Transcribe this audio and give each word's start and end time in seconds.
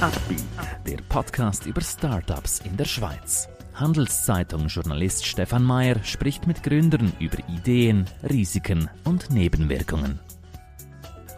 Upbeat, 0.00 0.42
der 0.86 0.96
Podcast 1.10 1.66
über 1.66 1.82
Startups 1.82 2.60
in 2.60 2.74
der 2.74 2.86
Schweiz. 2.86 3.50
Handelszeitung-Journalist 3.74 5.26
Stefan 5.26 5.62
Mayer 5.62 6.02
spricht 6.04 6.46
mit 6.46 6.62
Gründern 6.62 7.12
über 7.18 7.36
Ideen, 7.50 8.06
Risiken 8.22 8.88
und 9.04 9.30
Nebenwirkungen. 9.30 10.18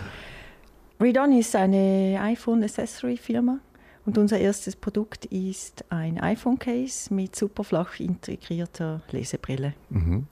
Read 1.00 1.18
On 1.18 1.36
ist 1.36 1.56
eine 1.56 2.20
iPhone-Accessory-Firma 2.22 3.58
und 4.06 4.18
unser 4.18 4.38
erstes 4.38 4.76
Produkt 4.76 5.24
ist 5.26 5.84
ein 5.88 6.18
iPhone-Case 6.18 7.12
mit 7.12 7.34
superflach 7.34 8.00
integrierter 8.00 9.02
Lesebrille. 9.10 9.74
Mhm. 9.90 10.26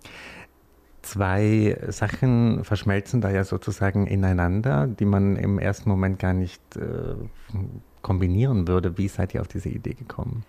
Zwei 1.03 1.77
Sachen 1.89 2.65
verschmelzen 2.65 3.21
da 3.21 3.31
ja 3.31 3.45
sozusagen 3.45 4.07
ineinander, 4.07 4.87
die 4.87 5.05
man 5.05 5.37
im 5.37 5.59
ersten 5.59 5.89
Moment 5.89 6.19
gar 6.19 6.33
nicht 6.33 6.63
äh, 6.77 7.15
kombinieren 8.03 8.69
würde. 8.69 8.99
Wie 8.99 9.09
seid 9.09 9.35
ihr 9.35 9.41
auf 9.41 9.49
diese 9.49 9.69
Idee 9.69 9.95
gekommen? 9.95 10.45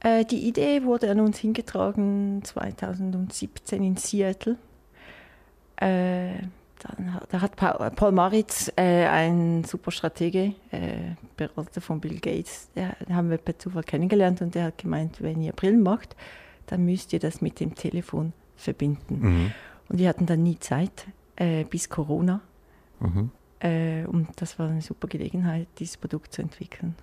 Äh, 0.00 0.24
die 0.24 0.46
Idee 0.48 0.82
wurde 0.82 1.10
an 1.10 1.20
uns 1.20 1.38
hingetragen 1.38 2.42
2017 2.42 3.82
in 3.82 3.96
Seattle. 3.96 4.56
Äh, 5.76 6.34
dann, 6.82 7.20
da 7.30 7.40
hat 7.40 7.56
Paul 7.56 8.12
Maritz, 8.12 8.72
äh, 8.76 9.06
ein 9.06 9.64
super 9.64 9.90
Stratege, 9.90 10.54
äh, 10.70 11.14
Berater 11.36 11.80
von 11.80 12.00
Bill 12.00 12.18
Gates, 12.18 12.70
der, 12.74 12.96
den 13.06 13.14
haben 13.14 13.30
wir 13.30 13.38
per 13.38 13.58
Zufall 13.58 13.84
kennengelernt 13.84 14.42
und 14.42 14.54
der 14.54 14.64
hat 14.64 14.78
gemeint, 14.78 15.22
wenn 15.22 15.42
ihr 15.42 15.52
Brillen 15.52 15.82
macht, 15.82 16.16
dann 16.66 16.84
müsst 16.84 17.12
ihr 17.12 17.20
das 17.20 17.40
mit 17.40 17.60
dem 17.60 17.74
Telefon 17.74 18.32
verbinden. 18.56 19.20
Mhm. 19.20 19.52
Und 19.88 19.98
wir 19.98 20.08
hatten 20.08 20.26
dann 20.26 20.42
nie 20.42 20.58
Zeit, 20.58 21.06
äh, 21.36 21.64
bis 21.64 21.88
Corona. 21.88 22.40
Mhm. 23.00 23.30
Äh, 23.60 24.04
und 24.06 24.28
das 24.36 24.58
war 24.58 24.68
eine 24.68 24.82
super 24.82 25.08
Gelegenheit, 25.08 25.68
dieses 25.78 25.96
Produkt 25.96 26.32
zu 26.32 26.42
entwickeln. 26.42 26.96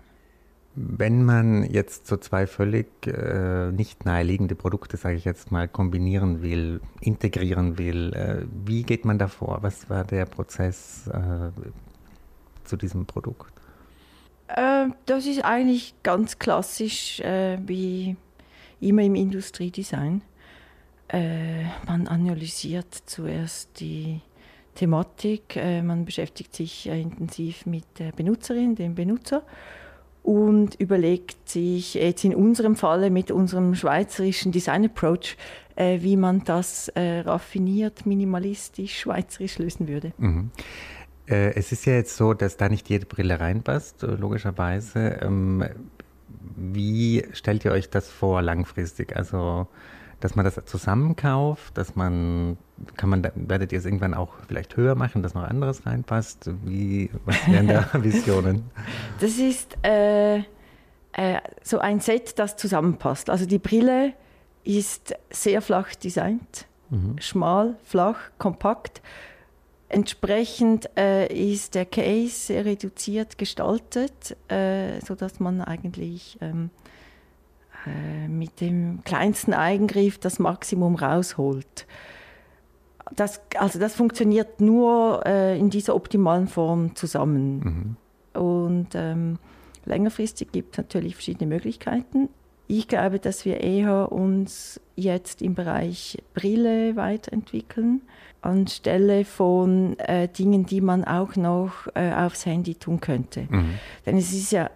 Wenn 0.75 1.25
man 1.25 1.63
jetzt 1.63 2.07
so 2.07 2.17
zwei 2.17 2.45
völlig 2.47 3.07
äh, 3.07 3.71
nicht 3.71 4.05
naheliegende 4.05 4.55
Produkte, 4.55 4.97
sage 4.97 5.15
ich 5.15 5.25
jetzt 5.25 5.51
mal, 5.51 5.67
kombinieren 5.67 6.41
will, 6.41 6.79
integrieren 7.01 7.77
will, 7.77 8.13
äh, 8.13 8.45
wie 8.65 8.83
geht 8.83 9.03
man 9.03 9.17
da 9.17 9.27
vor? 9.27 9.59
Was 9.61 9.89
war 9.89 10.03
der 10.03 10.25
Prozess 10.25 11.07
äh, 11.07 11.49
zu 12.65 12.77
diesem 12.77 13.05
Produkt? 13.05 13.51
Äh, 14.47 14.87
das 15.05 15.25
ist 15.25 15.43
eigentlich 15.43 15.95
ganz 16.03 16.39
klassisch 16.39 17.19
äh, 17.19 17.57
wie 17.65 18.15
immer 18.79 19.03
im 19.03 19.15
Industriedesign. 19.15 20.21
Äh, 21.07 21.63
man 21.87 22.07
analysiert 22.07 22.93
zuerst 23.05 23.79
die 23.79 24.21
Thematik, 24.75 25.59
man 25.83 26.05
beschäftigt 26.05 26.55
sich 26.55 26.87
intensiv 26.87 27.65
mit 27.65 27.83
der 27.97 28.13
Benutzerin, 28.13 28.75
dem 28.75 28.95
Benutzer 28.95 29.43
und 30.23 30.75
überlegt 30.75 31.49
sich 31.49 31.95
jetzt 31.95 32.23
in 32.23 32.35
unserem 32.35 32.75
Falle 32.75 33.09
mit 33.09 33.31
unserem 33.31 33.75
schweizerischen 33.75 34.51
Design 34.51 34.85
Approach, 34.85 35.37
äh, 35.75 36.01
wie 36.01 36.17
man 36.17 36.43
das 36.43 36.89
äh, 36.89 37.19
raffiniert, 37.19 38.05
minimalistisch, 38.05 38.99
schweizerisch 38.99 39.57
lösen 39.57 39.87
würde. 39.87 40.13
Mhm. 40.17 40.51
Äh, 41.27 41.53
es 41.55 41.71
ist 41.71 41.85
ja 41.85 41.93
jetzt 41.93 42.15
so, 42.17 42.33
dass 42.33 42.57
da 42.57 42.69
nicht 42.69 42.89
jede 42.89 43.05
Brille 43.05 43.39
reinpasst, 43.39 44.01
logischerweise. 44.01 45.19
Ähm, 45.21 45.63
wie 46.55 47.25
stellt 47.31 47.65
ihr 47.65 47.71
euch 47.71 47.89
das 47.89 48.09
vor 48.09 48.41
langfristig? 48.41 49.15
Also 49.15 49.67
dass 50.19 50.35
man 50.35 50.45
das 50.45 50.59
zusammenkauft, 50.65 51.77
dass 51.77 51.95
man, 51.95 52.57
kann 52.97 53.09
man, 53.09 53.23
werdet 53.35 53.71
ihr 53.71 53.79
es 53.79 53.85
irgendwann 53.85 54.13
auch 54.13 54.33
vielleicht 54.47 54.75
höher 54.75 54.95
machen, 54.95 55.23
dass 55.23 55.33
noch 55.33 55.43
anderes 55.43 55.85
reinpasst? 55.85 56.49
Wie, 56.63 57.09
was 57.25 57.35
wären 57.47 57.67
da 57.67 57.89
Visionen? 58.03 58.69
Das 59.19 59.37
ist 59.37 59.77
äh, 59.83 60.39
äh, 60.39 60.43
so 61.63 61.79
ein 61.79 61.99
Set, 61.99 62.37
das 62.37 62.57
zusammenpasst. 62.57 63.29
Also 63.29 63.45
die 63.45 63.59
Brille 63.59 64.13
ist 64.63 65.15
sehr 65.29 65.61
flach 65.61 65.95
designt, 65.95 66.65
mhm. 66.89 67.15
schmal, 67.19 67.77
flach, 67.83 68.17
kompakt. 68.37 69.01
Entsprechend 69.87 70.89
äh, 70.97 71.33
ist 71.33 71.75
der 71.75 71.85
Case 71.85 72.35
sehr 72.35 72.65
reduziert 72.65 73.37
gestaltet, 73.37 74.35
äh, 74.51 74.99
sodass 74.99 75.39
man 75.39 75.61
eigentlich 75.61 76.37
ähm, 76.41 76.69
äh, 76.75 76.98
mit 78.27 78.61
dem 78.61 78.99
kleinsten 79.03 79.53
Eigengriff 79.53 80.17
das 80.17 80.39
Maximum 80.39 80.95
rausholt. 80.95 81.87
Das, 83.15 83.41
also 83.57 83.79
das 83.79 83.95
funktioniert 83.95 84.61
nur 84.61 85.25
äh, 85.25 85.57
in 85.57 85.69
dieser 85.69 85.95
optimalen 85.95 86.47
Form 86.47 86.95
zusammen. 86.95 87.97
Mhm. 88.33 88.41
Und 88.41 88.89
ähm, 88.93 89.39
längerfristig 89.85 90.51
gibt 90.51 90.73
es 90.73 90.77
natürlich 90.77 91.15
verschiedene 91.15 91.47
Möglichkeiten. 91.47 92.29
Ich 92.67 92.87
glaube, 92.87 93.17
dass 93.17 93.45
wir 93.45 93.61
eher 93.61 94.11
uns 94.11 94.79
jetzt 94.95 95.41
im 95.41 95.55
Bereich 95.55 96.19
Brille 96.35 96.95
weiterentwickeln, 96.95 98.03
anstelle 98.41 99.25
von 99.25 99.97
äh, 99.97 100.27
Dingen, 100.27 100.67
die 100.67 100.79
man 100.79 101.03
auch 101.03 101.35
noch 101.35 101.87
äh, 101.95 102.13
aufs 102.13 102.45
Handy 102.45 102.75
tun 102.75 103.01
könnte. 103.01 103.47
Mhm. 103.49 103.79
Denn 104.05 104.17
es 104.17 104.31
ist 104.33 104.51
ja 104.51 104.65
äh, 104.65 104.69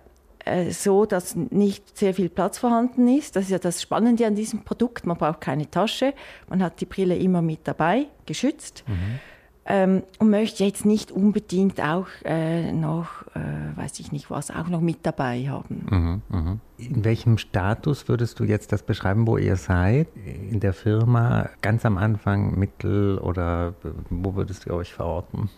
so, 0.69 1.05
dass 1.05 1.35
nicht 1.35 1.97
sehr 1.97 2.13
viel 2.13 2.29
Platz 2.29 2.57
vorhanden 2.57 3.07
ist. 3.07 3.35
Das 3.35 3.45
ist 3.45 3.51
ja 3.51 3.59
das 3.59 3.81
Spannende 3.81 4.27
an 4.27 4.35
diesem 4.35 4.63
Produkt. 4.63 5.05
Man 5.05 5.17
braucht 5.17 5.41
keine 5.41 5.69
Tasche, 5.69 6.13
man 6.49 6.61
hat 6.61 6.81
die 6.81 6.85
Brille 6.85 7.15
immer 7.15 7.41
mit 7.41 7.61
dabei, 7.63 8.07
geschützt. 8.25 8.83
Mhm. 8.87 9.19
Ähm, 9.65 10.03
und 10.19 10.29
möchte 10.29 10.65
jetzt 10.65 10.85
nicht 10.85 11.09
unbedingt 11.09 11.79
auch 11.79 12.07
äh, 12.25 12.73
noch, 12.73 13.25
äh, 13.33 13.77
weiß 13.77 13.97
ich 14.01 14.11
nicht 14.11 14.29
was, 14.29 14.51
auch 14.51 14.67
noch 14.67 14.81
mit 14.81 15.05
dabei 15.05 15.47
haben. 15.47 15.85
Mhm, 15.89 16.21
mh. 16.37 16.57
In 16.79 17.05
welchem 17.05 17.37
Status 17.37 18.09
würdest 18.09 18.41
du 18.41 18.43
jetzt 18.43 18.73
das 18.73 18.83
beschreiben, 18.83 19.25
wo 19.25 19.37
ihr 19.37 19.55
seid? 19.55 20.07
In 20.25 20.59
der 20.59 20.73
Firma, 20.73 21.49
ganz 21.61 21.85
am 21.85 21.97
Anfang, 21.97 22.59
mittel 22.59 23.17
oder 23.19 23.73
wo 24.09 24.35
würdest 24.35 24.65
du 24.65 24.73
euch 24.73 24.93
verorten? 24.93 25.49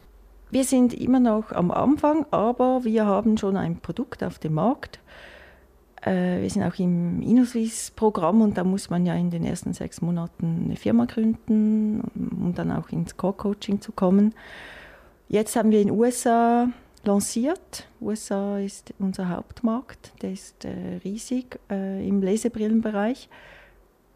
Wir 0.56 0.64
sind 0.64 0.94
immer 0.94 1.20
noch 1.20 1.52
am 1.52 1.70
Anfang, 1.70 2.26
aber 2.32 2.86
wir 2.86 3.06
haben 3.06 3.38
schon 3.38 3.58
ein 3.58 3.76
Produkt 3.82 4.24
auf 4.24 4.40
dem 4.40 4.54
Markt. 4.54 5.02
Äh, 6.02 6.44
wir 6.44 6.50
sind 6.50 6.64
auch 6.64 6.80
im 6.80 7.22
InnoSwiss-Programm 7.22 8.40
und 8.40 8.58
da 8.58 8.64
muss 8.64 8.90
man 8.90 9.06
ja 9.06 9.16
in 9.16 9.32
den 9.32 9.44
ersten 9.44 9.74
sechs 9.74 10.02
Monaten 10.02 10.62
eine 10.64 10.78
Firma 10.78 11.08
gründen, 11.08 12.00
um 12.16 12.54
dann 12.56 12.72
auch 12.72 12.88
ins 12.88 13.18
Core-Coaching 13.18 13.82
zu 13.82 13.92
kommen. 13.92 14.34
Jetzt 15.28 15.58
haben 15.58 15.72
wir 15.72 15.82
in 15.82 15.90
den 15.90 16.00
USA 16.00 16.70
lanciert. 17.04 17.90
USA 18.00 18.58
ist 18.58 18.94
unser 18.98 19.28
Hauptmarkt, 19.28 20.14
der 20.22 20.32
ist 20.32 20.64
äh, 20.64 21.02
riesig 21.04 21.60
äh, 21.70 22.08
im 22.08 22.22
Lesebrillenbereich 22.22 23.28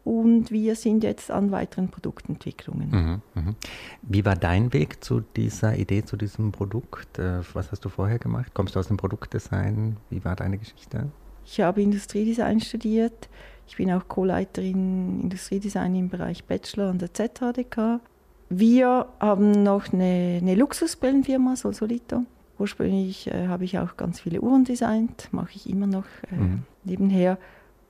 und 0.04 0.50
wir 0.50 0.76
sind 0.76 1.04
jetzt 1.04 1.30
an 1.30 1.50
weiteren 1.50 1.88
Produktentwicklungen. 1.88 2.90
Mhm, 2.90 3.22
mh. 3.34 3.54
Wie 4.02 4.24
war 4.24 4.36
dein 4.36 4.72
Weg 4.72 5.04
zu 5.04 5.20
dieser 5.20 5.76
Idee, 5.76 6.04
zu 6.04 6.16
diesem 6.16 6.52
Produkt? 6.52 7.18
Äh, 7.18 7.40
was 7.52 7.70
hast 7.70 7.84
du 7.84 7.88
vorher 7.88 8.18
gemacht? 8.18 8.52
Kommst 8.54 8.74
du 8.74 8.80
aus 8.80 8.88
dem 8.88 8.96
Produktdesign? 8.96 9.96
Wie 10.08 10.24
war 10.24 10.36
deine 10.36 10.58
Geschichte? 10.58 11.08
Ich 11.44 11.60
habe 11.60 11.82
Industriedesign 11.82 12.60
studiert. 12.60 13.28
Ich 13.66 13.76
bin 13.76 13.90
auch 13.92 14.08
Co-Leiterin 14.08 15.20
Industriedesign 15.22 15.94
im 15.94 16.08
Bereich 16.08 16.44
Bachelor 16.44 16.90
an 16.90 16.98
der 16.98 17.14
ZHDK. 17.14 18.00
Wir 18.48 19.06
haben 19.20 19.62
noch 19.62 19.92
eine, 19.92 20.38
eine 20.40 20.54
Luxusbrillenfirma, 20.56 21.54
Solsolito. 21.56 22.24
Ursprünglich 22.58 23.28
äh, 23.28 23.46
habe 23.46 23.64
ich 23.64 23.78
auch 23.78 23.96
ganz 23.96 24.20
viele 24.20 24.40
Uhren 24.40 24.64
designt, 24.64 25.28
mache 25.32 25.52
ich 25.54 25.68
immer 25.70 25.86
noch 25.86 26.04
äh, 26.30 26.36
mhm. 26.36 26.62
nebenher. 26.84 27.38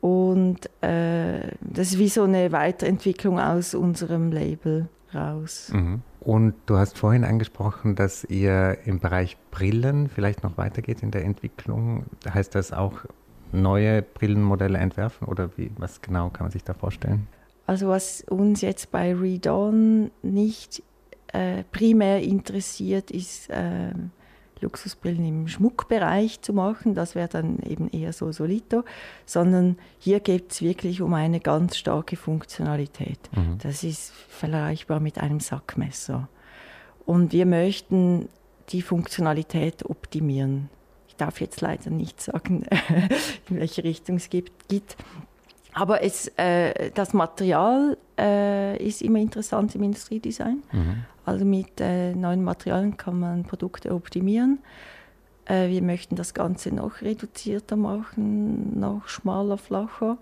Und 0.00 0.70
äh, 0.82 1.50
das 1.60 1.88
ist 1.92 1.98
wie 1.98 2.08
so 2.08 2.22
eine 2.22 2.52
Weiterentwicklung 2.52 3.38
aus 3.38 3.74
unserem 3.74 4.32
Label 4.32 4.88
raus. 5.14 5.70
Mhm. 5.72 6.02
Und 6.20 6.54
du 6.66 6.76
hast 6.76 6.98
vorhin 6.98 7.24
angesprochen, 7.24 7.96
dass 7.96 8.24
ihr 8.24 8.78
im 8.84 9.00
Bereich 9.00 9.36
Brillen 9.50 10.08
vielleicht 10.08 10.42
noch 10.42 10.56
weitergeht 10.58 11.02
in 11.02 11.10
der 11.10 11.24
Entwicklung. 11.24 12.04
Heißt 12.28 12.54
das 12.54 12.72
auch 12.72 13.04
neue 13.52 14.02
Brillenmodelle 14.02 14.78
entwerfen 14.78 15.26
oder 15.26 15.50
wie, 15.56 15.70
was 15.78 16.00
genau 16.00 16.30
kann 16.30 16.44
man 16.44 16.52
sich 16.52 16.64
da 16.64 16.74
vorstellen? 16.74 17.26
Also 17.66 17.88
was 17.88 18.22
uns 18.22 18.60
jetzt 18.60 18.90
bei 18.90 19.14
Redon 19.14 20.10
nicht 20.22 20.82
äh, 21.32 21.64
primär 21.72 22.22
interessiert, 22.22 23.10
ist 23.10 23.48
äh, 23.50 23.92
Luxusbrillen 24.62 25.24
im 25.24 25.48
Schmuckbereich 25.48 26.40
zu 26.40 26.52
machen. 26.52 26.94
Das 26.94 27.14
wäre 27.14 27.28
dann 27.28 27.58
eben 27.60 27.88
eher 27.88 28.12
so 28.12 28.32
Solito, 28.32 28.84
sondern 29.26 29.76
hier 29.98 30.20
geht 30.20 30.52
es 30.52 30.62
wirklich 30.62 31.02
um 31.02 31.14
eine 31.14 31.40
ganz 31.40 31.76
starke 31.76 32.16
Funktionalität. 32.16 33.18
Mhm. 33.34 33.58
Das 33.62 33.84
ist 33.84 34.12
vergleichbar 34.28 35.00
mit 35.00 35.18
einem 35.18 35.40
Sackmesser. 35.40 36.28
Und 37.06 37.32
wir 37.32 37.46
möchten 37.46 38.28
die 38.70 38.82
Funktionalität 38.82 39.84
optimieren. 39.84 40.68
Ich 41.08 41.16
darf 41.16 41.40
jetzt 41.40 41.60
leider 41.60 41.90
nicht 41.90 42.20
sagen, 42.20 42.64
in 43.50 43.58
welche 43.58 43.84
Richtung 43.84 44.16
es 44.16 44.30
gibt. 44.30 44.96
Aber 45.72 46.02
es, 46.02 46.28
äh, 46.36 46.90
das 46.92 47.12
Material 47.12 47.96
äh, 48.18 48.76
ist 48.82 49.02
immer 49.02 49.18
interessant 49.18 49.74
im 49.74 49.82
Industriedesign. 49.84 50.62
Mhm. 50.72 51.04
Also 51.24 51.44
mit 51.44 51.80
äh, 51.80 52.14
neuen 52.14 52.42
Materialien 52.42 52.96
kann 52.96 53.20
man 53.20 53.44
Produkte 53.44 53.94
optimieren. 53.94 54.58
Äh, 55.44 55.68
wir 55.68 55.82
möchten 55.82 56.16
das 56.16 56.34
Ganze 56.34 56.74
noch 56.74 57.02
reduzierter 57.02 57.76
machen, 57.76 58.78
noch 58.78 59.08
schmaler, 59.08 59.58
flacher. 59.58 60.18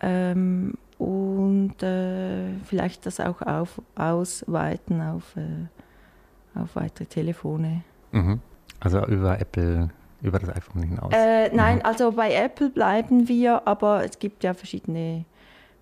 Ähm, 0.00 0.74
und 0.98 1.82
äh, 1.82 2.54
vielleicht 2.64 3.06
das 3.06 3.20
auch 3.20 3.40
auf, 3.42 3.80
ausweiten 3.94 5.00
auf, 5.00 5.36
äh, 5.36 6.58
auf 6.58 6.76
weitere 6.76 7.06
Telefone. 7.06 7.82
Mhm. 8.12 8.40
Also 8.80 9.04
über 9.06 9.40
Apple 9.40 9.90
über 10.22 10.38
das 10.38 10.50
iPhone 10.50 10.82
hinaus? 10.82 11.12
Äh, 11.14 11.54
nein, 11.54 11.76
mhm. 11.76 11.84
also 11.84 12.12
bei 12.12 12.32
Apple 12.34 12.70
bleiben 12.70 13.28
wir, 13.28 13.66
aber 13.66 14.04
es 14.04 14.18
gibt 14.18 14.44
ja 14.44 14.54
verschiedene 14.54 15.24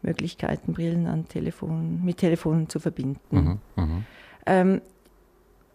Möglichkeiten, 0.03 0.73
Brillen 0.73 1.06
an 1.06 1.29
Telefon, 1.29 2.05
mit 2.05 2.19
Telefonen 2.19 2.69
zu 2.69 2.79
verbinden. 2.79 3.21
Mhm. 3.31 3.59
Mhm. 3.77 4.05
Ähm, 4.47 4.81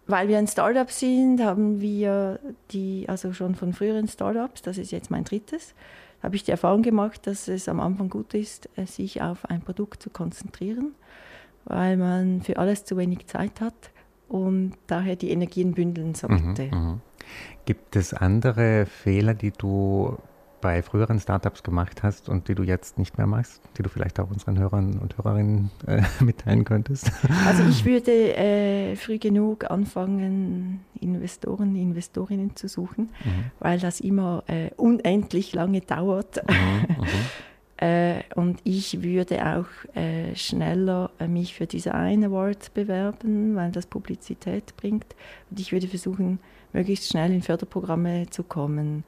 weil 0.06 0.28
wir 0.28 0.38
ein 0.38 0.48
Startup 0.48 0.90
sind, 0.90 1.42
haben 1.42 1.80
wir 1.80 2.40
die, 2.70 3.06
also 3.08 3.32
schon 3.32 3.54
von 3.54 3.72
früheren 3.72 4.08
Startups, 4.08 4.62
das 4.62 4.78
ist 4.78 4.90
jetzt 4.90 5.10
mein 5.10 5.24
drittes, 5.24 5.74
habe 6.22 6.36
ich 6.36 6.44
die 6.44 6.50
Erfahrung 6.50 6.82
gemacht, 6.82 7.26
dass 7.26 7.48
es 7.48 7.68
am 7.68 7.80
Anfang 7.80 8.08
gut 8.08 8.34
ist, 8.34 8.68
äh, 8.76 8.86
sich 8.86 9.22
auf 9.22 9.48
ein 9.48 9.60
Produkt 9.60 10.02
zu 10.02 10.10
konzentrieren, 10.10 10.94
weil 11.64 11.96
man 11.96 12.42
für 12.42 12.58
alles 12.58 12.84
zu 12.84 12.96
wenig 12.96 13.26
Zeit 13.26 13.60
hat 13.60 13.90
und 14.28 14.72
daher 14.86 15.16
die 15.16 15.30
Energien 15.30 15.72
bündeln 15.72 16.14
sollte. 16.14 16.64
Mhm, 16.64 16.70
mh. 16.70 16.98
Gibt 17.64 17.96
es 17.96 18.12
andere 18.12 18.86
Fehler, 18.86 19.34
die 19.34 19.52
du 19.52 20.18
bei 20.62 20.80
früheren 20.82 21.20
Startups 21.20 21.62
gemacht 21.62 22.02
hast 22.02 22.30
und 22.30 22.48
die 22.48 22.54
du 22.54 22.62
jetzt 22.62 22.96
nicht 22.96 23.18
mehr 23.18 23.26
machst, 23.26 23.60
die 23.76 23.82
du 23.82 23.90
vielleicht 23.90 24.18
auch 24.18 24.30
unseren 24.30 24.58
Hörern 24.58 24.98
und 24.98 25.18
Hörerinnen 25.18 25.70
äh, 25.86 26.02
mitteilen 26.24 26.64
könntest? 26.64 27.10
Also 27.46 27.64
ich 27.64 27.84
würde 27.84 28.34
äh, 28.36 28.96
früh 28.96 29.18
genug 29.18 29.70
anfangen, 29.70 30.80
Investoren, 31.00 31.76
Investorinnen 31.76 32.56
zu 32.56 32.68
suchen, 32.68 33.10
mhm. 33.24 33.50
weil 33.58 33.78
das 33.78 34.00
immer 34.00 34.44
äh, 34.46 34.70
unendlich 34.76 35.52
lange 35.52 35.82
dauert. 35.82 36.42
Mhm, 36.48 36.96
mhm. 36.96 37.06
Äh, 37.78 38.22
und 38.36 38.60
ich 38.62 39.02
würde 39.02 39.44
auch 39.44 39.96
äh, 39.96 40.36
schneller 40.36 41.10
äh, 41.18 41.26
mich 41.26 41.54
für 41.54 41.66
Design 41.66 42.22
Awards 42.22 42.70
bewerben, 42.70 43.56
weil 43.56 43.72
das 43.72 43.86
Publizität 43.86 44.76
bringt. 44.76 45.16
Und 45.50 45.58
ich 45.58 45.72
würde 45.72 45.88
versuchen, 45.88 46.38
möglichst 46.72 47.08
schnell 47.08 47.32
in 47.32 47.42
Förderprogramme 47.42 48.26
zu 48.30 48.42
kommen. 48.42 49.04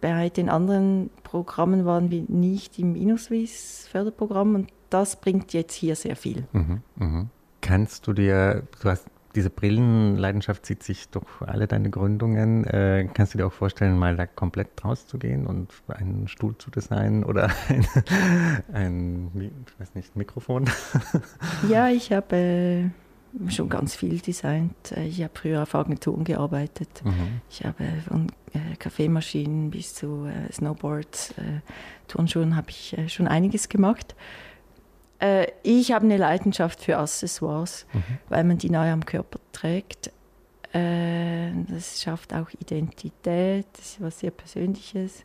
Bei 0.00 0.28
den 0.28 0.48
anderen 0.48 1.10
Programmen 1.22 1.84
waren 1.84 2.10
wir 2.10 2.24
nicht 2.28 2.78
im 2.78 2.96
InnoSwiss 2.96 3.86
Förderprogramm 3.90 4.54
und 4.54 4.70
das 4.90 5.20
bringt 5.20 5.52
jetzt 5.52 5.74
hier 5.74 5.96
sehr 5.96 6.16
viel. 6.16 6.44
Mhm, 6.52 6.82
mh. 6.96 7.26
Kannst 7.60 8.06
du 8.06 8.12
dir, 8.12 8.66
du 8.82 8.88
hast 8.88 9.06
diese 9.34 9.50
Brillenleidenschaft 9.50 10.66
zieht 10.66 10.82
sich 10.82 11.08
durch 11.08 11.24
alle 11.40 11.66
deine 11.66 11.90
Gründungen. 11.90 12.64
Äh, 12.64 13.08
kannst 13.14 13.34
du 13.34 13.38
dir 13.38 13.46
auch 13.46 13.52
vorstellen, 13.52 13.98
mal 13.98 14.16
da 14.16 14.26
komplett 14.26 14.84
rauszugehen 14.84 15.46
und 15.46 15.72
einen 15.88 16.28
Stuhl 16.28 16.56
zu 16.58 16.70
designen 16.70 17.24
oder 17.24 17.50
ein, 17.68 17.86
ein 18.72 19.30
ich 19.66 19.80
weiß 19.80 19.94
nicht, 19.94 20.16
Mikrofon? 20.16 20.68
ja, 21.68 21.88
ich 21.88 22.12
habe 22.12 22.36
äh, 22.36 22.84
schon 23.48 23.68
ganz 23.68 23.94
viel 23.94 24.18
designt. 24.18 24.92
Äh, 24.92 25.06
ich 25.06 25.22
habe 25.22 25.32
früher 25.34 25.62
auf 25.62 25.74
Agenturen 25.74 26.24
gearbeitet. 26.24 27.02
Mhm. 27.04 27.40
Ich 27.50 27.64
habe 27.64 27.84
von 28.06 28.28
äh, 28.52 28.76
Kaffeemaschinen 28.78 29.70
bis 29.70 29.94
zu 29.94 30.26
äh, 30.26 30.52
Snowboards, 30.52 31.34
Turnschuhen 32.08 32.56
habe 32.56 32.70
ich 32.70 32.94
schon 33.08 33.26
einiges 33.26 33.68
gemacht. 33.68 34.14
Ich 35.62 35.92
habe 35.92 36.04
eine 36.04 36.16
Leidenschaft 36.16 36.82
für 36.82 36.98
Accessoires, 36.98 37.86
mhm. 37.92 38.02
weil 38.28 38.44
man 38.44 38.58
die 38.58 38.68
neu 38.68 38.90
am 38.90 39.06
Körper 39.06 39.38
trägt. 39.52 40.10
das 40.72 42.02
schafft 42.02 42.34
auch 42.34 42.50
Identität, 42.60 43.66
das 43.74 43.92
ist 43.92 44.00
was 44.00 44.18
sehr 44.18 44.32
Persönliches. 44.32 45.24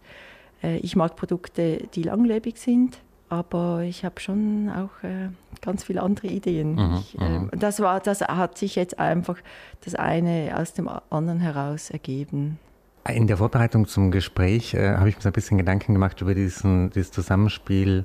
ich 0.61 0.95
mag 0.95 1.15
Produkte, 1.15 1.87
die 1.93 2.03
langlebig 2.03 2.57
sind 2.57 2.99
aber 3.29 3.81
ich 3.81 4.05
habe 4.05 4.19
schon 4.19 4.69
auch 4.69 5.03
äh, 5.03 5.29
ganz 5.61 5.83
viele 5.83 6.01
andere 6.01 6.27
Ideen. 6.27 6.75
Mhm, 6.75 6.97
ich, 6.99 7.19
äh, 7.19 7.57
das, 7.57 7.79
war, 7.79 7.99
das 7.99 8.21
hat 8.21 8.57
sich 8.57 8.75
jetzt 8.75 8.99
einfach 8.99 9.37
das 9.83 9.95
eine 9.95 10.55
aus 10.57 10.73
dem 10.73 10.89
anderen 11.09 11.39
heraus 11.39 11.89
ergeben. 11.89 12.59
In 13.07 13.27
der 13.27 13.37
Vorbereitung 13.37 13.87
zum 13.87 14.11
Gespräch 14.11 14.73
äh, 14.73 14.95
habe 14.97 15.09
ich 15.09 15.15
mir 15.15 15.21
so 15.21 15.29
ein 15.29 15.33
bisschen 15.33 15.57
Gedanken 15.57 15.93
gemacht 15.93 16.21
über 16.21 16.35
diesen, 16.35 16.89
dieses 16.89 17.11
Zusammenspiel 17.11 18.03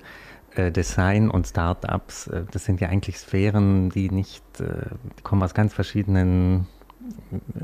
äh, 0.54 0.70
Design 0.70 1.30
und 1.30 1.46
Startups. 1.46 2.26
Äh, 2.26 2.44
das 2.50 2.64
sind 2.64 2.80
ja 2.80 2.88
eigentlich 2.88 3.18
Sphären, 3.18 3.88
die 3.90 4.10
nicht, 4.10 4.44
äh, 4.60 4.64
die 5.18 5.22
kommen 5.22 5.42
aus 5.42 5.54
ganz 5.54 5.72
verschiedenen 5.72 6.66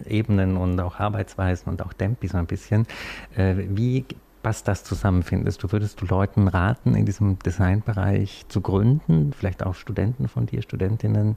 Ebenen 0.07 0.57
und 0.57 0.81
auch 0.81 0.99
Arbeitsweisen 0.99 1.71
und 1.71 1.83
auch 1.83 1.93
Tempi 1.93 2.27
so 2.27 2.39
ein 2.39 2.47
bisschen. 2.47 2.89
Wie 3.37 4.05
passt 4.43 4.69
das 4.69 4.85
zusammen, 4.85 5.23
findest 5.23 5.63
du? 5.63 5.73
Würdest 5.73 6.01
du 6.01 6.07
Leuten 6.07 6.49
raten, 6.49 6.95
in 6.95 7.07
diesem 7.07 7.39
Designbereich 7.39 8.47
zu 8.49 8.61
gründen? 8.61 9.33
Vielleicht 9.33 9.65
auch 9.65 9.75
Studenten 9.75 10.29
von 10.29 10.47
dir, 10.47 10.63
Studentinnen? 10.63 11.37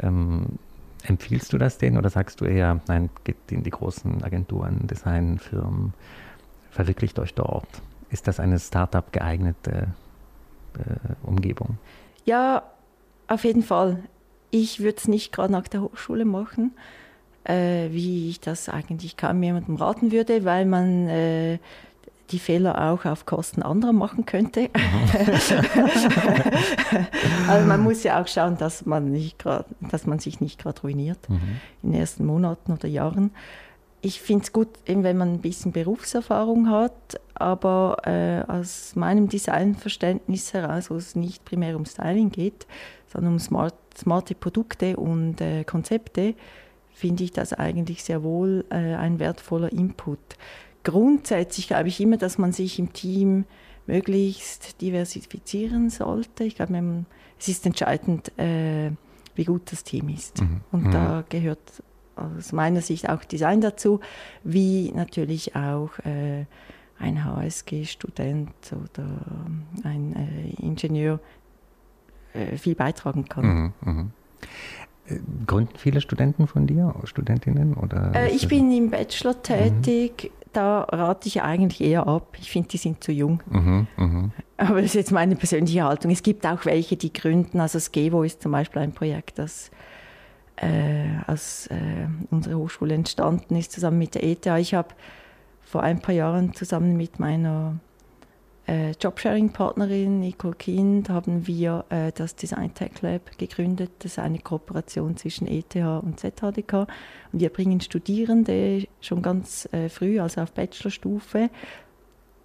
Ähm, 0.00 0.58
empfiehlst 1.02 1.52
du 1.52 1.58
das 1.58 1.78
denen 1.78 1.96
oder 1.96 2.10
sagst 2.10 2.40
du 2.40 2.44
eher, 2.44 2.80
nein, 2.88 3.10
geht 3.24 3.36
in 3.50 3.62
die 3.62 3.70
großen 3.70 4.22
Agenturen, 4.22 4.86
Designfirmen, 4.86 5.94
verwirklicht 6.70 7.18
euch 7.18 7.34
dort? 7.34 7.68
Ist 8.10 8.26
das 8.26 8.40
eine 8.40 8.58
Startup 8.58 9.12
geeignete 9.12 9.88
äh, 10.78 11.14
Umgebung? 11.22 11.78
Ja, 12.24 12.62
auf 13.26 13.44
jeden 13.44 13.62
Fall. 13.62 14.02
Ich 14.50 14.80
würde 14.80 14.96
es 14.96 15.08
nicht 15.08 15.32
gerade 15.32 15.52
nach 15.52 15.68
der 15.68 15.82
Hochschule 15.82 16.24
machen, 16.24 16.72
äh, 17.44 17.90
wie 17.90 18.30
ich 18.30 18.40
das 18.40 18.68
eigentlich 18.68 19.16
kaum 19.16 19.42
jemandem 19.42 19.76
raten 19.76 20.12
würde, 20.12 20.44
weil 20.44 20.64
man 20.64 21.08
äh, 21.08 21.58
die 22.30 22.38
Fehler 22.38 22.90
auch 22.90 23.04
auf 23.04 23.26
Kosten 23.26 23.62
anderer 23.62 23.92
machen 23.92 24.26
könnte. 24.26 24.70
also 27.48 27.66
man 27.66 27.82
muss 27.82 28.02
ja 28.02 28.22
auch 28.22 28.28
schauen, 28.28 28.56
dass 28.58 28.86
man, 28.86 29.10
nicht 29.10 29.38
grad, 29.38 29.66
dass 29.80 30.06
man 30.06 30.18
sich 30.18 30.40
nicht 30.40 30.60
gerade 30.60 30.80
ruiniert 30.82 31.28
mhm. 31.28 31.60
in 31.82 31.92
den 31.92 32.00
ersten 32.00 32.26
Monaten 32.26 32.72
oder 32.72 32.88
Jahren. 32.88 33.30
Ich 34.00 34.20
finde 34.20 34.44
es 34.44 34.52
gut, 34.52 34.68
wenn 34.86 35.16
man 35.16 35.34
ein 35.34 35.40
bisschen 35.40 35.72
Berufserfahrung 35.72 36.70
hat, 36.70 37.20
aber 37.34 37.96
äh, 38.04 38.42
aus 38.50 38.94
meinem 38.94 39.28
Designverständnis 39.28 40.54
heraus, 40.54 40.90
wo 40.90 40.94
es 40.94 41.16
nicht 41.16 41.44
primär 41.44 41.76
um 41.76 41.84
Styling 41.84 42.30
geht, 42.30 42.66
sondern 43.12 43.32
um 43.34 43.38
smart, 43.38 43.74
smarte 43.96 44.34
Produkte 44.34 44.96
und 44.96 45.40
äh, 45.40 45.64
Konzepte, 45.64 46.34
finde 46.92 47.24
ich 47.24 47.32
das 47.32 47.52
eigentlich 47.52 48.04
sehr 48.04 48.22
wohl 48.22 48.64
äh, 48.70 48.94
ein 48.94 49.18
wertvoller 49.18 49.72
Input 49.72 50.18
grundsätzlich 50.84 51.68
glaube 51.68 51.88
ich 51.88 52.00
immer, 52.00 52.16
dass 52.16 52.38
man 52.38 52.52
sich 52.52 52.78
im 52.78 52.92
Team 52.92 53.44
möglichst 53.86 54.80
diversifizieren 54.80 55.90
sollte. 55.90 56.44
Ich 56.44 56.56
glaube, 56.56 57.04
es 57.38 57.48
ist 57.48 57.64
entscheidend, 57.66 58.38
äh, 58.38 58.90
wie 59.34 59.44
gut 59.44 59.72
das 59.72 59.84
Team 59.84 60.08
ist. 60.10 60.40
Mhm. 60.40 60.60
Und 60.72 60.84
mhm. 60.84 60.90
da 60.90 61.24
gehört 61.28 61.82
aus 62.16 62.52
meiner 62.52 62.80
Sicht 62.82 63.08
auch 63.08 63.24
Design 63.24 63.60
dazu, 63.60 64.00
wie 64.42 64.92
natürlich 64.92 65.54
auch 65.54 65.98
äh, 66.00 66.44
ein 66.98 67.24
HSG-Student 67.24 68.72
oder 68.72 69.08
ein 69.84 70.16
äh, 70.16 70.62
Ingenieur 70.62 71.20
äh, 72.34 72.56
viel 72.56 72.74
beitragen 72.74 73.24
kann. 73.26 73.46
Mhm. 73.46 73.72
mhm. 73.84 74.10
Gründen 75.46 75.74
viele 75.78 76.02
Studenten 76.02 76.46
von 76.46 76.66
dir, 76.66 76.94
Studentinnen? 77.04 77.72
Oder 77.72 78.12
äh, 78.14 78.28
ich 78.28 78.46
bin 78.46 78.70
im 78.70 78.90
Bachelor 78.90 79.32
mhm. 79.32 79.42
tätig. 79.42 80.30
Da 80.52 80.82
rate 80.82 81.28
ich 81.28 81.42
eigentlich 81.42 81.80
eher 81.80 82.06
ab. 82.06 82.36
Ich 82.40 82.50
finde, 82.50 82.68
die 82.68 82.78
sind 82.78 83.02
zu 83.04 83.12
jung. 83.12 83.42
Mhm, 83.50 83.86
mh. 83.96 84.30
Aber 84.56 84.76
das 84.76 84.86
ist 84.86 84.94
jetzt 84.94 85.12
meine 85.12 85.36
persönliche 85.36 85.84
Haltung. 85.84 86.10
Es 86.10 86.22
gibt 86.22 86.46
auch 86.46 86.64
welche, 86.64 86.96
die 86.96 87.12
gründen. 87.12 87.60
Also 87.60 87.78
Skevo 87.78 88.22
ist 88.22 88.42
zum 88.42 88.52
Beispiel 88.52 88.82
ein 88.82 88.92
Projekt, 88.92 89.38
das 89.38 89.70
äh, 90.56 91.06
aus 91.26 91.68
äh, 91.68 92.08
unserer 92.30 92.56
Hochschule 92.56 92.94
entstanden 92.94 93.56
ist, 93.56 93.72
zusammen 93.72 93.98
mit 93.98 94.14
der 94.14 94.24
ETH. 94.24 94.46
Ich 94.46 94.74
habe 94.74 94.88
vor 95.62 95.82
ein 95.82 96.00
paar 96.00 96.14
Jahren 96.14 96.54
zusammen 96.54 96.96
mit 96.96 97.20
meiner 97.20 97.76
äh, 98.68 98.90
Jobsharing-Partnerin 99.00 100.20
Nicole 100.20 100.54
Kind 100.54 101.08
haben 101.08 101.46
wir 101.46 101.86
äh, 101.88 102.12
das 102.12 102.36
Design 102.36 102.74
Tech 102.74 103.00
Lab 103.00 103.38
gegründet. 103.38 103.90
Das 104.00 104.12
ist 104.12 104.18
eine 104.18 104.38
Kooperation 104.38 105.16
zwischen 105.16 105.46
ETH 105.46 105.74
und 105.74 106.20
ZHDK. 106.20 106.86
Und 107.32 107.40
wir 107.40 107.48
bringen 107.48 107.80
Studierende 107.80 108.86
schon 109.00 109.22
ganz 109.22 109.66
äh, 109.72 109.88
früh, 109.88 110.20
also 110.20 110.42
auf 110.42 110.52
Bachelorstufe, 110.52 111.48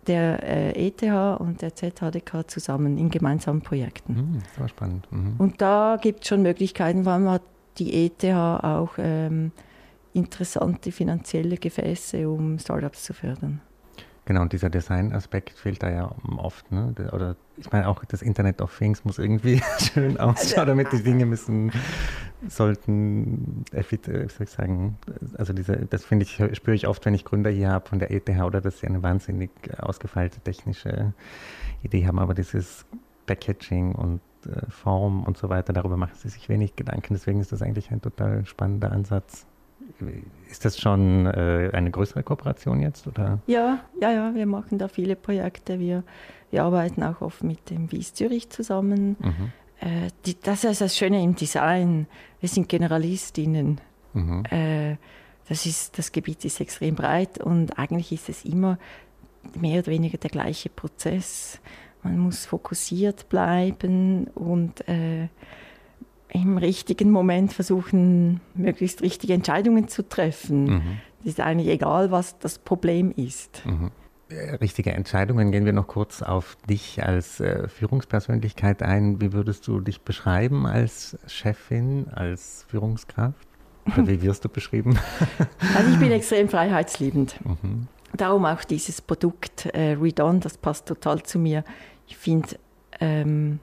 der 0.08 0.44
äh, 0.44 0.88
ETH 0.88 1.04
und 1.40 1.62
der 1.62 1.76
ZHDK 1.76 2.50
zusammen 2.50 2.98
in 2.98 3.10
gemeinsamen 3.10 3.62
Projekten. 3.62 4.14
Mhm, 4.14 4.40
das 4.48 4.60
war 4.60 4.70
spannend. 4.70 5.12
Mhm. 5.12 5.36
Und 5.38 5.62
da 5.62 5.98
gibt 6.02 6.22
es 6.22 6.30
schon 6.30 6.42
Möglichkeiten, 6.42 7.04
vor 7.04 7.14
allem 7.14 7.30
hat 7.30 7.44
die 7.80 8.06
ETH 8.06 8.24
auch 8.24 8.92
ähm, 8.98 9.52
interessante 10.14 10.94
finanzielle 10.94 11.58
Gefäße, 11.58 12.30
um 12.30 12.60
Startups 12.60 13.04
zu 13.04 13.14
fördern. 13.14 13.62
Genau, 14.26 14.42
und 14.42 14.54
dieser 14.54 14.70
Design-Aspekt 14.70 15.60
fehlt 15.60 15.84
da 15.84 15.90
ja 15.90 16.16
oft. 16.38 16.72
Ne? 16.72 16.94
Oder 17.12 17.36
ich 17.58 17.72
meine 17.72 17.90
auch 17.90 18.06
das 18.06 18.22
Internet 18.22 18.62
of 18.62 18.76
Things 18.78 19.04
muss 19.04 19.20
irgendwie 19.20 19.62
schön 19.80 20.18
ausschauen, 20.18 20.68
damit 20.68 20.94
die 20.94 21.04
Dinge 21.04 21.26
müssen, 21.26 21.72
sollten, 22.48 23.66
äh, 23.74 23.84
wie 23.90 24.00
soll 24.04 24.28
ich 24.40 24.50
sagen, 24.50 24.98
also 25.38 25.52
diese, 25.52 25.86
das 25.90 26.06
finde 26.06 26.24
ich, 26.24 26.42
spüre 26.56 26.76
ich 26.76 26.88
oft, 26.88 27.06
wenn 27.06 27.14
ich 27.14 27.26
Gründer 27.26 27.50
hier 27.50 27.70
habe 27.70 27.88
von 27.88 28.00
der 28.00 28.12
ETH 28.12 28.30
oder 28.30 28.62
dass 28.62 28.80
sie 28.80 28.88
eine 28.88 29.04
wahnsinnig 29.04 29.52
ausgefeilte 29.78 30.40
technische 30.40 31.14
Idee 31.84 32.08
haben, 32.08 32.20
aber 32.20 32.34
dieses 32.34 32.86
Packaging 33.26 33.94
und 33.94 34.22
äh, 34.46 34.70
Form 34.70 35.24
und 35.24 35.38
so 35.38 35.50
weiter, 35.50 35.74
darüber 35.74 35.98
machen 35.98 36.16
sie 36.16 36.30
sich 36.30 36.48
wenig 36.50 36.76
Gedanken. 36.76 37.14
Deswegen 37.14 37.40
ist 37.42 37.52
das 37.52 37.62
eigentlich 37.62 37.92
ein 37.92 38.02
total 38.02 38.46
spannender 38.46 38.92
Ansatz. 38.92 39.46
Ist 40.50 40.66
das 40.66 40.80
schon 40.80 41.26
äh, 41.26 41.70
eine 41.74 41.92
größere 41.92 42.24
Kooperation 42.24 42.82
jetzt? 42.82 43.08
Oder? 43.08 43.40
Ja, 43.48 43.80
ja, 44.00 44.12
ja, 44.12 44.36
wir 44.36 44.46
machen 44.46 44.78
da 44.78 44.88
viele 44.88 45.16
Projekte. 45.16 45.80
Wir, 45.80 46.04
wir 46.52 46.64
arbeiten 46.64 47.04
auch 47.04 47.22
oft 47.22 47.44
mit 47.44 47.70
dem 47.70 47.92
Wies 47.92 48.14
Zürich 48.14 48.50
zusammen. 48.50 49.16
Mhm. 49.20 49.52
Äh, 49.80 50.10
die, 50.26 50.40
das 50.40 50.64
ist 50.64 50.82
das 50.82 50.98
Schöne 50.98 51.24
im 51.24 51.36
Design. 51.36 52.08
Wir 52.40 52.50
sind 52.50 52.70
Generalistinnen. 52.70 53.82
Mhm. 54.14 54.44
Äh, 54.50 54.98
das, 55.48 55.66
ist, 55.66 55.98
das 55.98 56.12
Gebiet 56.12 56.46
ist 56.46 56.60
extrem 56.62 56.96
breit 56.96 57.40
und 57.40 57.78
eigentlich 57.78 58.12
ist 58.12 58.30
es 58.30 58.46
immer 58.46 58.78
mehr 59.60 59.80
oder 59.80 59.92
weniger 59.92 60.18
der 60.18 60.30
gleiche 60.30 60.70
Prozess. 60.70 61.60
Man 62.04 62.18
muss 62.20 62.46
fokussiert 62.46 63.30
bleiben 63.30 64.28
und 64.36 64.88
äh, 64.88 65.28
im 66.34 66.58
richtigen 66.58 67.12
Moment 67.12 67.54
versuchen, 67.54 68.42
möglichst 68.56 69.02
richtige 69.02 69.34
Entscheidungen 69.34 69.88
zu 69.88 70.08
treffen. 70.08 70.66
Mhm. 70.66 70.82
Es 71.22 71.28
ist 71.28 71.40
eigentlich 71.40 71.70
egal, 71.70 72.12
was 72.12 72.38
das 72.40 72.60
Problem 72.60 73.14
ist. 73.16 73.66
Mhm. 73.66 73.92
Äh, 74.30 74.56
richtige 74.56 74.92
Entscheidungen. 74.92 75.52
Gehen 75.52 75.66
wir 75.66 75.74
noch 75.74 75.88
kurz 75.88 76.22
auf 76.22 76.58
dich 76.68 77.04
als 77.04 77.40
äh, 77.40 77.68
Führungspersönlichkeit 77.68 78.82
ein. 78.82 79.22
Wie 79.22 79.32
würdest 79.32 79.68
du 79.68 79.80
dich 79.80 80.02
beschreiben 80.02 80.66
als 80.66 81.18
Chefin, 81.28 82.08
als 82.10 82.66
Führungskraft? 82.68 83.48
Oder 83.86 84.08
wie 84.08 84.22
wirst 84.22 84.44
du 84.44 84.50
beschrieben? 84.50 84.98
Also 85.76 85.92
ich 85.92 86.00
bin 86.00 86.12
extrem 86.12 86.50
freiheitsliebend. 86.50 87.36
Mhm. 87.46 87.88
Darum 88.16 88.46
auch 88.46 88.64
dieses 88.64 89.02
Produkt 89.02 89.68
äh, 89.68 89.94
Redon, 89.94 90.40
das 90.40 90.58
passt 90.58 90.88
total 90.88 91.24
zu 91.24 91.40
mir. 91.40 91.64
Ich 92.08 92.18
finde, 92.18 92.50
ähm, 93.00 93.60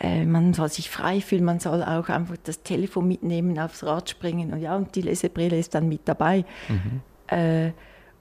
äh, 0.00 0.24
man 0.24 0.54
soll 0.54 0.70
sich 0.70 0.90
frei 0.90 1.20
fühlen, 1.20 1.44
man 1.44 1.60
soll 1.60 1.82
auch 1.82 2.08
einfach 2.08 2.36
das 2.42 2.62
Telefon 2.62 3.06
mitnehmen, 3.06 3.58
aufs 3.58 3.84
Rad 3.84 4.08
springen 4.08 4.52
und 4.52 4.60
ja, 4.60 4.74
und 4.74 4.94
die 4.96 5.02
Lesebrille 5.02 5.58
ist 5.58 5.74
dann 5.74 5.88
mit 5.88 6.02
dabei. 6.06 6.44
Mhm. 6.68 7.00
Äh, 7.26 7.72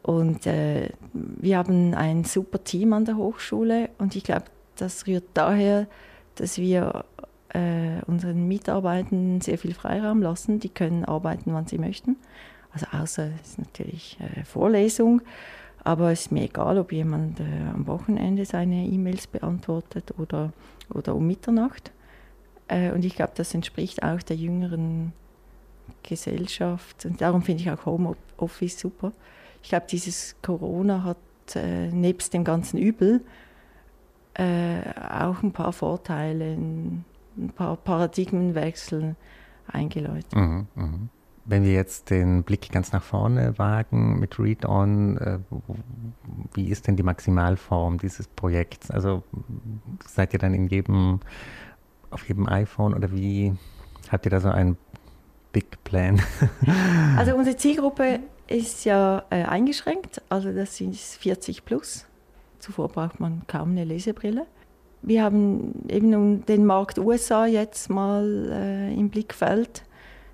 und 0.02 0.46
äh, 0.46 0.90
wir 1.14 1.58
haben 1.58 1.94
ein 1.94 2.24
super 2.24 2.64
Team 2.64 2.94
an 2.94 3.06
der 3.06 3.18
Hochschule 3.18 3.90
und 3.98 4.16
ich 4.16 4.24
glaube, 4.24 4.46
das 4.76 5.08
rührt 5.08 5.26
daher, 5.34 5.88
dass 6.36 6.58
wir 6.58 7.06
äh, 7.50 8.02
unseren 8.08 8.48
Mitarbeitern 8.48 9.42
sehr 9.42 9.58
viel 9.58 9.74
Freiraum 9.74 10.22
lassen. 10.22 10.60
Die 10.60 10.70
können 10.70 11.06
arbeiten, 11.06 11.54
wann 11.54 11.68
sie 11.68 11.78
möchten. 11.78 12.18
Also 12.72 12.86
außer 12.92 13.30
es 13.42 13.52
ist 13.52 13.60
natürlich 13.60 14.18
äh, 14.20 14.44
Vorlesung. 14.44 15.22
Aber 15.84 16.12
es 16.12 16.22
ist 16.22 16.32
mir 16.32 16.44
egal, 16.44 16.78
ob 16.78 16.92
jemand 16.92 17.40
äh, 17.40 17.44
am 17.74 17.88
Wochenende 17.88 18.46
seine 18.46 18.86
E-Mails 18.86 19.28
beantwortet 19.28 20.14
oder, 20.18 20.52
oder 20.94 21.16
um 21.16 21.26
Mitternacht. 21.26 21.92
Äh, 22.68 22.92
und 22.92 23.06
ich 23.06 23.16
glaube, 23.16 23.34
das 23.36 23.54
entspricht 23.54 24.04
auch 24.04 24.22
der 24.22 24.36
jüngeren 24.36 25.14
Gesellschaft. 26.04 27.06
Und 27.06 27.22
darum 27.22 27.42
finde 27.42 27.64
ich 27.64 27.72
auch 27.72 27.86
Homeoffice 27.86 28.80
super. 28.80 29.12
Ich 29.64 29.70
glaube, 29.70 29.86
dieses 29.90 30.36
Corona 30.42 31.04
hat 31.04 31.18
äh, 31.56 31.88
nebst 31.90 32.34
dem 32.34 32.44
ganzen 32.44 32.78
Übel 32.78 33.22
äh, 34.36 34.82
auch 34.98 35.42
ein 35.44 35.52
paar 35.52 35.74
Vorteile, 35.74 36.54
ein 36.54 37.06
paar 37.56 37.76
Paradigmenwechsel 37.78 39.16
eingeläutet. 39.68 40.36
Mhm, 40.36 40.68
mh. 40.76 41.00
Wenn 41.50 41.64
wir 41.64 41.74
jetzt 41.74 42.12
den 42.12 42.44
Blick 42.44 42.72
ganz 42.72 42.92
nach 42.92 43.02
vorne 43.02 43.58
wagen 43.58 44.20
mit 44.20 44.38
Read-On, 44.38 45.18
äh, 45.18 45.40
wie 46.54 46.70
ist 46.70 46.86
denn 46.86 46.96
die 46.96 47.02
Maximalform 47.02 47.98
dieses 47.98 48.28
Projekts? 48.28 48.92
Also 48.92 49.24
seid 50.06 50.34
ihr 50.34 50.38
dann 50.38 50.54
in 50.54 50.68
jedem, 50.68 51.22
auf 52.12 52.28
jedem 52.28 52.48
iPhone 52.48 52.94
oder 52.94 53.12
wie 53.12 53.56
habt 54.12 54.28
ihr 54.28 54.30
da 54.30 54.42
so 54.42 54.50
einen 54.50 54.78
Big 55.52 55.84
Plan? 55.84 56.22
also 57.18 57.36
unsere 57.36 57.58
Zielgruppe 57.58 58.20
ist 58.46 58.86
ja 58.86 59.24
äh, 59.32 59.44
eingeschränkt, 59.44 60.22
also 60.30 60.54
das 60.54 60.78
sind 60.78 60.96
40 60.96 61.66
plus. 61.66 62.06
Zuvor 62.60 62.90
braucht 62.90 63.20
man 63.20 63.42
kaum 63.48 63.72
eine 63.72 63.86
Lesebrille. 63.86 64.46
Wir 65.02 65.24
haben 65.24 65.88
eben 65.88 66.46
den 66.46 66.68
Markt 66.68 67.00
USA 67.00 67.48
jetzt 67.48 67.90
mal 67.90 68.52
äh, 68.52 68.94
im 68.94 69.10
Blickfeld 69.10 69.84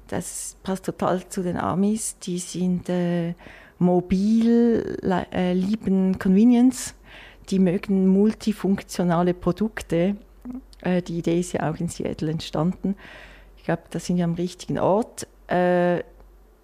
das 0.08 0.58
passt 0.64 0.86
total 0.86 1.28
zu 1.28 1.44
den 1.44 1.58
Amis. 1.58 2.18
Die 2.20 2.40
sind 2.40 2.90
äh, 2.90 3.34
mobil, 3.80 4.98
äh, 5.32 5.54
lieben 5.54 6.20
Convenience. 6.20 6.96
Die 7.50 7.60
mögen 7.60 8.08
multifunktionale 8.08 9.34
Produkte. 9.34 10.16
Äh, 10.82 11.02
die 11.02 11.20
Idee 11.20 11.40
ist 11.40 11.54
ja 11.54 11.70
auch 11.70 11.78
in 11.78 11.88
Seattle 11.88 12.32
entstanden. 12.32 12.96
Ich 13.58 13.64
glaube, 13.64 13.84
da 13.90 14.00
sind 14.00 14.18
wir 14.18 14.26
am 14.26 14.36
richtigen 14.36 14.80
Ort. 14.80 15.28
Äh, 15.48 16.00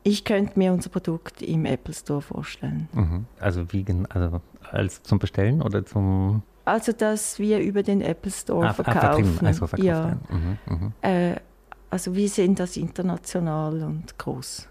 ich 0.04 0.26
könnte 0.26 0.58
mir 0.58 0.74
unser 0.74 0.90
Produkt 0.90 1.42
im 1.42 1.66
Apple 1.66 1.94
Store 1.94 2.22
vorstellen. 2.22 2.90
Mhm. 2.94 3.26
Also 3.40 3.72
wie 3.72 3.86
also 4.10 4.42
als 4.72 5.04
zum 5.04 5.20
Bestellen 5.20 5.62
oder 5.62 5.86
zum 5.86 6.42
also, 6.64 6.92
dass 6.92 7.40
wir 7.40 7.60
über 7.60 7.84
den 7.84 8.02
Apple 8.02 8.32
Store 8.32 8.70
ah, 8.70 8.74
verkaufen. 8.74 9.40
Ah, 9.42 9.48
also 9.48 9.68
verkauft 9.68 9.84
ja. 9.84 10.20
Mhm, 10.30 10.58
mh. 10.66 10.92
äh, 11.02 11.36
also 11.92 12.16
wir 12.16 12.30
sehen 12.30 12.56
das 12.56 12.78
international 12.78 13.84
und 13.84 14.18
groß. 14.18 14.68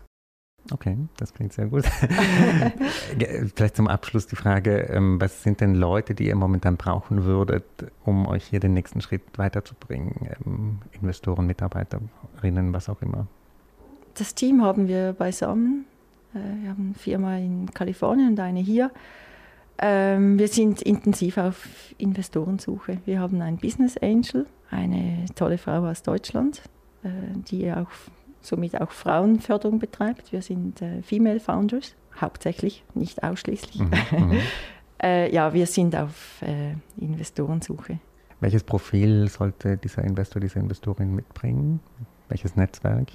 Okay, 0.72 0.96
das 1.16 1.32
klingt 1.32 1.52
sehr 1.52 1.66
gut. 1.66 1.84
Vielleicht 3.54 3.76
zum 3.76 3.88
Abschluss 3.88 4.26
die 4.26 4.36
Frage, 4.36 4.88
ähm, 4.90 5.20
was 5.20 5.42
sind 5.42 5.60
denn 5.60 5.74
Leute, 5.74 6.14
die 6.14 6.26
ihr 6.26 6.36
momentan 6.36 6.76
brauchen 6.76 7.24
würdet, 7.24 7.64
um 8.04 8.26
euch 8.26 8.44
hier 8.44 8.60
den 8.60 8.74
nächsten 8.74 9.00
Schritt 9.00 9.22
weiterzubringen? 9.36 10.28
Ähm, 10.44 10.78
Investoren, 10.92 11.46
Mitarbeiterinnen, 11.46 12.72
was 12.72 12.88
auch 12.88 13.00
immer. 13.00 13.26
Das 14.14 14.34
Team 14.34 14.62
haben 14.62 14.86
wir 14.86 15.14
beisammen. 15.14 15.86
Äh, 16.34 16.62
wir 16.62 16.70
haben 16.70 16.86
eine 16.88 16.94
Firma 16.94 17.36
in 17.36 17.70
Kalifornien 17.72 18.30
und 18.30 18.40
eine 18.40 18.60
hier. 18.60 18.90
Ähm, 19.78 20.38
wir 20.38 20.48
sind 20.48 20.82
intensiv 20.82 21.38
auf 21.38 21.94
Investorensuche. 21.96 22.98
Wir 23.06 23.18
haben 23.18 23.40
einen 23.40 23.56
Business 23.56 23.96
Angel, 23.96 24.46
eine 24.70 25.24
tolle 25.34 25.56
Frau 25.56 25.86
aus 25.86 26.02
Deutschland, 26.02 26.62
die 27.02 27.73
auch 27.73 27.88
somit 28.40 28.80
auch 28.80 28.90
Frauenförderung 28.90 29.78
betreibt. 29.78 30.33
Wir 30.33 30.42
sind 30.42 30.80
äh, 30.83 31.02
Female 31.02 31.40
Founders, 31.40 31.95
hauptsächlich, 32.21 32.85
nicht 32.95 33.23
ausschließlich. 33.23 33.80
Mhm, 33.80 33.90
mhm. 34.11 34.40
äh, 35.02 35.33
ja, 35.33 35.52
wir 35.52 35.66
sind 35.66 35.95
auf 35.97 36.42
äh, 36.42 36.75
Investorensuche. 36.99 37.99
Welches 38.40 38.64
Profil 38.64 39.28
sollte 39.28 39.76
dieser 39.76 40.02
Investor, 40.02 40.40
diese 40.40 40.59
Investorin 40.59 41.14
mitbringen? 41.14 41.80
Welches 42.28 42.57
Netzwerk? 42.57 43.09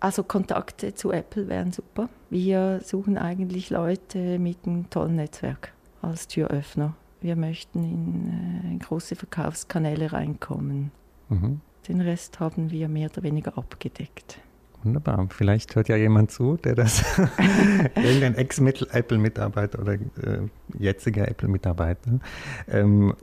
Also 0.00 0.22
Kontakte 0.22 0.94
zu 0.94 1.10
Apple 1.10 1.48
wären 1.48 1.72
super. 1.72 2.08
Wir 2.30 2.80
suchen 2.82 3.18
eigentlich 3.18 3.68
Leute 3.68 4.38
mit 4.38 4.58
einem 4.64 4.88
tollen 4.90 5.16
Netzwerk 5.16 5.72
als 6.00 6.28
Türöffner. 6.28 6.94
Wir 7.20 7.34
möchten 7.34 7.82
in, 7.82 8.70
in 8.70 8.78
große 8.78 9.16
Verkaufskanäle 9.16 10.12
reinkommen. 10.12 10.92
Mhm. 11.28 11.60
Den 11.88 12.00
Rest 12.00 12.40
haben 12.40 12.70
wir 12.70 12.88
mehr 12.88 13.10
oder 13.10 13.22
weniger 13.22 13.56
abgedeckt. 13.56 14.40
Wunderbar. 14.84 15.26
Vielleicht 15.30 15.74
hört 15.74 15.88
ja 15.88 15.96
jemand 15.96 16.30
zu, 16.30 16.56
der 16.56 16.74
das, 16.74 17.04
irgendein 17.96 18.36
Ex-Apple-Mitarbeiter 18.36 19.80
oder 19.80 19.94
äh, 19.94 19.98
jetziger 20.78 21.26
Apple-Mitarbeiter. 21.26 22.20
Ähm, 22.68 23.14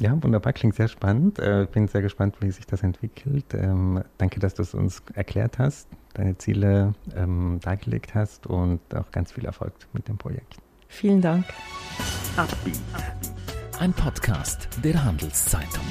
ja, 0.00 0.20
wunderbar, 0.22 0.52
klingt 0.52 0.74
sehr 0.74 0.88
spannend. 0.88 1.38
Äh, 1.38 1.66
bin 1.70 1.86
sehr 1.86 2.02
gespannt, 2.02 2.36
wie 2.40 2.50
sich 2.50 2.66
das 2.66 2.82
entwickelt. 2.82 3.54
Ähm, 3.54 4.02
danke, 4.16 4.40
dass 4.40 4.54
du 4.54 4.62
es 4.62 4.74
uns 4.74 5.02
erklärt 5.14 5.58
hast, 5.58 5.88
deine 6.14 6.36
Ziele 6.38 6.94
ähm, 7.16 7.60
dargelegt 7.62 8.14
hast 8.14 8.46
und 8.46 8.80
auch 8.94 9.10
ganz 9.12 9.32
viel 9.32 9.44
Erfolg 9.44 9.72
mit 9.92 10.08
dem 10.08 10.18
Projekt. 10.18 10.56
Vielen 10.88 11.20
Dank. 11.20 11.44
Upbeat 12.36 12.78
ein 13.80 13.92
Podcast 13.92 14.68
der 14.82 15.04
Handelszeitung. 15.04 15.84